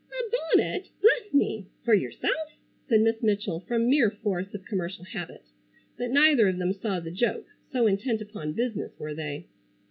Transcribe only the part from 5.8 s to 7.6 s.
But neither of them saw the joke,